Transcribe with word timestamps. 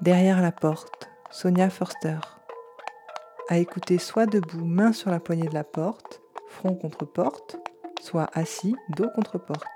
Derrière 0.00 0.40
la 0.40 0.52
porte, 0.52 1.10
Sonia 1.32 1.70
Forster. 1.70 2.18
À 3.48 3.58
écouter 3.58 3.98
soit 3.98 4.26
debout, 4.26 4.64
main 4.64 4.92
sur 4.92 5.10
la 5.10 5.18
poignée 5.18 5.48
de 5.48 5.54
la 5.54 5.64
porte, 5.64 6.22
front 6.46 6.76
contre 6.76 7.04
porte, 7.04 7.56
soit 8.00 8.30
assis, 8.32 8.76
dos 8.96 9.08
contre 9.16 9.38
porte. 9.38 9.66